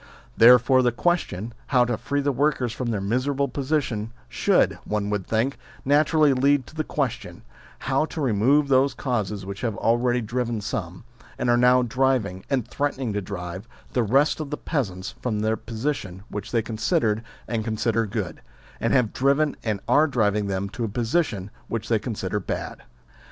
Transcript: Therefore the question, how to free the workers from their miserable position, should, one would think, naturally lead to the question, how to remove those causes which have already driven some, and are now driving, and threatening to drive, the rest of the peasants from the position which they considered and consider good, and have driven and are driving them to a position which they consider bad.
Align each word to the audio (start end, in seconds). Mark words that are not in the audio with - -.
Therefore 0.35 0.81
the 0.81 0.91
question, 0.91 1.53
how 1.67 1.85
to 1.85 1.95
free 1.95 2.21
the 2.21 2.31
workers 2.31 2.73
from 2.73 2.89
their 2.89 2.99
miserable 2.99 3.47
position, 3.47 4.11
should, 4.27 4.79
one 4.83 5.11
would 5.11 5.27
think, 5.27 5.59
naturally 5.85 6.33
lead 6.33 6.65
to 6.65 6.73
the 6.73 6.83
question, 6.83 7.43
how 7.77 8.05
to 8.05 8.19
remove 8.19 8.67
those 8.67 8.95
causes 8.95 9.45
which 9.45 9.61
have 9.61 9.77
already 9.77 10.19
driven 10.19 10.59
some, 10.59 11.03
and 11.37 11.51
are 11.51 11.55
now 11.55 11.83
driving, 11.83 12.43
and 12.49 12.67
threatening 12.67 13.13
to 13.13 13.21
drive, 13.21 13.67
the 13.93 14.01
rest 14.01 14.39
of 14.39 14.49
the 14.49 14.57
peasants 14.57 15.13
from 15.21 15.41
the 15.41 15.55
position 15.55 16.23
which 16.29 16.51
they 16.51 16.63
considered 16.63 17.21
and 17.47 17.63
consider 17.63 18.07
good, 18.07 18.41
and 18.79 18.93
have 18.93 19.13
driven 19.13 19.55
and 19.63 19.81
are 19.87 20.07
driving 20.07 20.47
them 20.47 20.67
to 20.69 20.83
a 20.83 20.87
position 20.89 21.51
which 21.67 21.87
they 21.89 21.99
consider 21.99 22.39
bad. 22.39 22.81